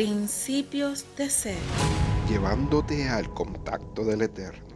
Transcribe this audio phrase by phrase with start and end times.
[0.00, 1.58] Principios de ser.
[2.26, 4.69] Llevándote al contacto del Eterno.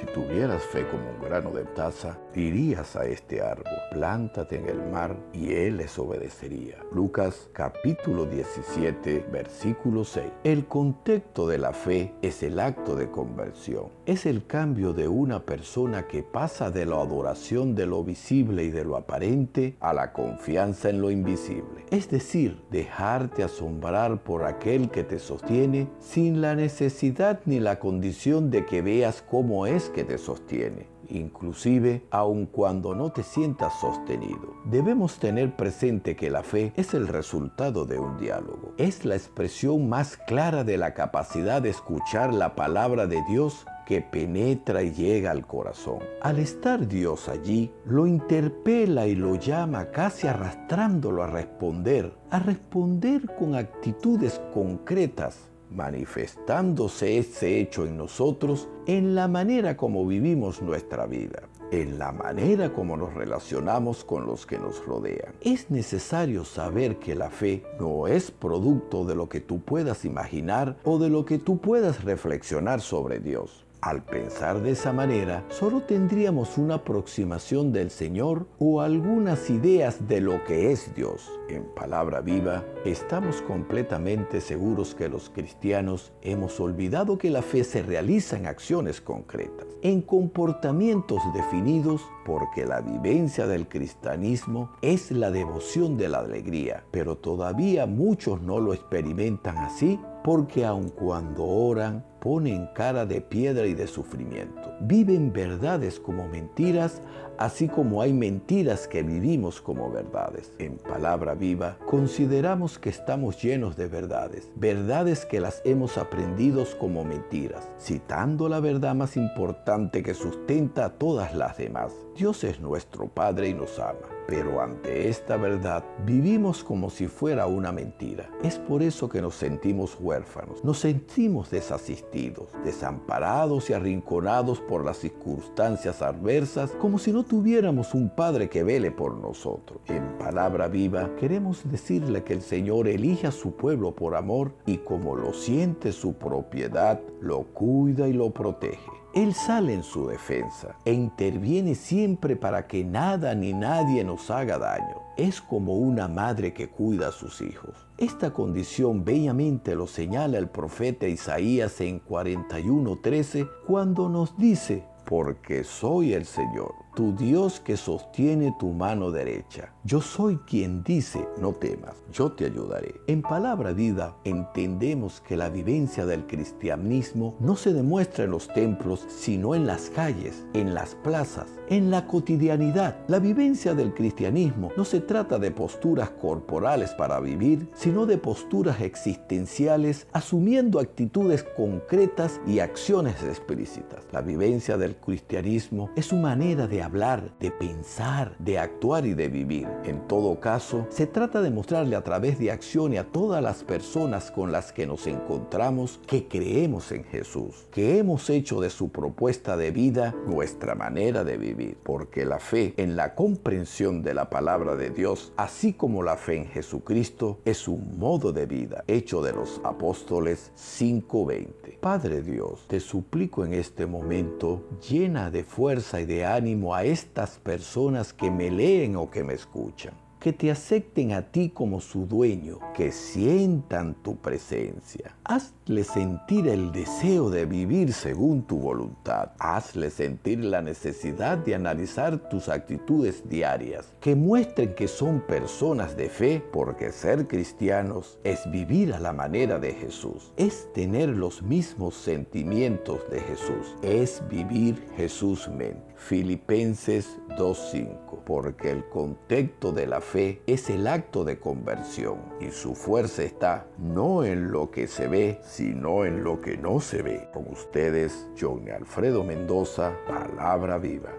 [0.00, 4.80] Si tuvieras fe como un grano de taza, dirías a este árbol, plántate en el
[4.90, 6.78] mar y él les obedecería.
[6.90, 10.24] Lucas capítulo 17, versículo 6.
[10.42, 13.88] El contexto de la fe es el acto de conversión.
[14.06, 18.70] Es el cambio de una persona que pasa de la adoración de lo visible y
[18.70, 21.84] de lo aparente a la confianza en lo invisible.
[21.90, 28.50] Es decir, dejarte asombrar por aquel que te sostiene sin la necesidad ni la condición
[28.50, 34.54] de que veas cómo es que te sostiene, inclusive aun cuando no te sientas sostenido.
[34.64, 38.74] Debemos tener presente que la fe es el resultado de un diálogo.
[38.78, 44.00] Es la expresión más clara de la capacidad de escuchar la palabra de Dios que
[44.00, 45.98] penetra y llega al corazón.
[46.22, 53.22] Al estar Dios allí, lo interpela y lo llama casi arrastrándolo a responder, a responder
[53.36, 61.42] con actitudes concretas manifestándose ese hecho en nosotros en la manera como vivimos nuestra vida,
[61.70, 65.34] en la manera como nos relacionamos con los que nos rodean.
[65.40, 70.76] Es necesario saber que la fe no es producto de lo que tú puedas imaginar
[70.84, 73.64] o de lo que tú puedas reflexionar sobre Dios.
[73.82, 80.20] Al pensar de esa manera, solo tendríamos una aproximación del Señor o algunas ideas de
[80.20, 81.30] lo que es Dios.
[81.48, 87.82] En palabra viva, estamos completamente seguros que los cristianos hemos olvidado que la fe se
[87.82, 95.96] realiza en acciones concretas, en comportamientos definidos, porque la vivencia del cristianismo es la devoción
[95.96, 102.68] de la alegría, pero todavía muchos no lo experimentan así porque aun cuando oran, ponen
[102.74, 104.74] cara de piedra y de sufrimiento.
[104.80, 107.00] Viven verdades como mentiras,
[107.38, 110.52] así como hay mentiras que vivimos como verdades.
[110.58, 117.04] En palabra viva, consideramos que estamos llenos de verdades, verdades que las hemos aprendido como
[117.04, 121.94] mentiras, citando la verdad más importante que sustenta a todas las demás.
[122.20, 123.96] Dios es nuestro Padre y nos ama,
[124.30, 128.30] pero ante esta verdad vivimos como si fuera una mentira.
[128.44, 134.98] Es por eso que nos sentimos huérfanos, nos sentimos desasistidos, desamparados y arrinconados por las
[134.98, 139.80] circunstancias adversas, como si no tuviéramos un Padre que vele por nosotros.
[139.88, 144.78] En palabra viva, queremos decirle que el Señor elige a su pueblo por amor y
[144.78, 149.00] como lo siente su propiedad, lo cuida y lo protege.
[149.12, 154.58] Él sale en su defensa e interviene siempre para que nada ni nadie nos haga
[154.58, 154.96] daño.
[155.16, 157.86] Es como una madre que cuida a sus hijos.
[157.96, 166.12] Esta condición bellamente lo señala el profeta Isaías en 41:13 cuando nos dice, porque soy
[166.12, 169.72] el Señor, tu Dios que sostiene tu mano derecha.
[169.84, 172.94] Yo soy quien dice, no temas, yo te ayudaré.
[173.06, 179.06] En palabra vida entendemos que la vivencia del cristianismo no se demuestra en los templos,
[179.08, 182.96] sino en las calles, en las plazas, en la cotidianidad.
[183.08, 188.80] La vivencia del cristianismo no se trata de posturas corporales para vivir, sino de posturas
[188.80, 194.04] existenciales asumiendo actitudes concretas y acciones explícitas.
[194.12, 199.28] La vivencia del cristianismo es su manera de hablar, de pensar, de actuar y de
[199.28, 199.68] vivir.
[199.84, 203.64] En todo caso, se trata de mostrarle a través de acción y a todas las
[203.64, 208.90] personas con las que nos encontramos que creemos en Jesús, que hemos hecho de su
[208.90, 214.30] propuesta de vida nuestra manera de vivir, porque la fe en la comprensión de la
[214.30, 219.22] palabra de Dios, así como la fe en Jesucristo, es un modo de vida hecho
[219.22, 221.78] de los apóstoles 5:20.
[221.80, 227.38] Padre Dios, te suplico en este momento, llena de fuerza y de ánimo a estas
[227.38, 232.06] personas que me leen o que me escuchan que te acepten a ti como su
[232.06, 235.16] dueño, que sientan tu presencia.
[235.24, 239.30] Hazle sentir el deseo de vivir según tu voluntad.
[239.38, 246.10] Hazle sentir la necesidad de analizar tus actitudes diarias, que muestren que son personas de
[246.10, 251.94] fe, porque ser cristianos es vivir a la manera de Jesús, es tener los mismos
[251.94, 255.90] sentimientos de Jesús, es vivir Jesús mente.
[256.00, 262.74] Filipenses 2.5, porque el contexto de la fe es el acto de conversión y su
[262.74, 267.28] fuerza está no en lo que se ve, sino en lo que no se ve.
[267.32, 271.10] Con ustedes, John Alfredo Mendoza, Palabra Viva.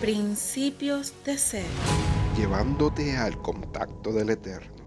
[0.00, 1.66] Principios de ser.
[2.36, 4.79] Llevándote al contacto del Eterno.